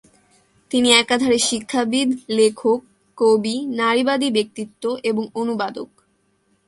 তিনি 0.71 0.89
একাধারে 0.93 1.37
শিক্ষাবিদ, 1.39 2.09
লেখক, 2.29 2.79
কবি, 3.17 3.55
নারীবাদী 3.79 4.27
ব্যক্তিত্ব 4.31 4.83
এবং 5.03 5.23
অনুবাদক। 5.33 5.89